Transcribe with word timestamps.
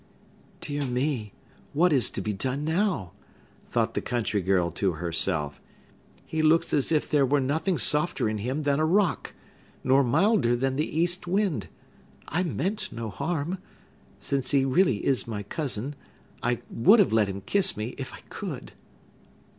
"Dear 0.61 0.83
me! 0.83 1.31
what 1.73 1.93
is 1.93 2.09
to 2.09 2.21
be 2.21 2.33
done 2.33 2.65
now?" 2.65 3.11
thought 3.69 3.93
the 3.93 4.01
country 4.01 4.41
girl 4.41 4.71
to 4.71 4.93
herself. 4.93 5.61
"He 6.25 6.41
looks 6.41 6.73
as 6.73 6.91
if 6.91 7.07
there 7.07 7.23
were 7.23 7.39
nothing 7.39 7.77
softer 7.77 8.27
in 8.27 8.39
him 8.39 8.63
than 8.63 8.79
a 8.79 8.83
rock, 8.85 9.35
nor 9.83 10.03
milder 10.03 10.55
than 10.55 10.75
the 10.75 10.87
east 10.89 11.27
wind! 11.27 11.67
I 12.27 12.41
meant 12.41 12.91
no 12.91 13.11
harm! 13.11 13.59
Since 14.19 14.49
he 14.49 14.61
is 14.61 14.65
really 14.65 15.17
my 15.27 15.43
cousin, 15.43 15.95
I 16.41 16.61
would 16.71 16.97
have 16.97 17.13
let 17.13 17.29
him 17.29 17.41
kiss 17.41 17.77
me, 17.77 17.93
if 17.99 18.11
I 18.11 18.21
could!" 18.29 18.71